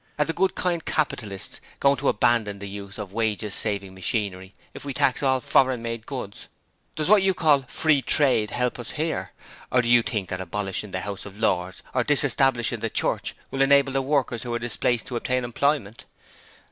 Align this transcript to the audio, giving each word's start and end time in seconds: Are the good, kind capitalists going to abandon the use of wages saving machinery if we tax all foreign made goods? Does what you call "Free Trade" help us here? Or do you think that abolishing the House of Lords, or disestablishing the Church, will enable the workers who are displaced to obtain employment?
Are 0.17 0.25
the 0.25 0.33
good, 0.33 0.55
kind 0.55 0.83
capitalists 0.83 1.61
going 1.79 1.97
to 1.97 2.09
abandon 2.09 2.57
the 2.57 2.67
use 2.67 2.97
of 2.97 3.13
wages 3.13 3.53
saving 3.53 3.93
machinery 3.93 4.55
if 4.73 4.83
we 4.83 4.95
tax 4.95 5.21
all 5.21 5.39
foreign 5.39 5.83
made 5.83 6.07
goods? 6.07 6.47
Does 6.95 7.07
what 7.07 7.21
you 7.21 7.35
call 7.35 7.65
"Free 7.67 8.01
Trade" 8.01 8.49
help 8.49 8.79
us 8.79 8.93
here? 8.97 9.29
Or 9.71 9.83
do 9.83 9.87
you 9.87 10.01
think 10.01 10.29
that 10.29 10.41
abolishing 10.41 10.89
the 10.89 11.01
House 11.01 11.27
of 11.27 11.37
Lords, 11.37 11.83
or 11.93 12.03
disestablishing 12.03 12.79
the 12.79 12.89
Church, 12.89 13.35
will 13.51 13.61
enable 13.61 13.93
the 13.93 14.01
workers 14.01 14.41
who 14.41 14.51
are 14.55 14.57
displaced 14.57 15.05
to 15.05 15.15
obtain 15.15 15.43
employment? 15.43 16.05